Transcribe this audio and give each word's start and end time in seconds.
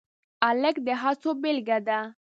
هلک 0.47 0.75
د 0.85 0.87
هڅو 1.01 1.29
بیلګه 1.41 1.77
ده. 1.87 1.99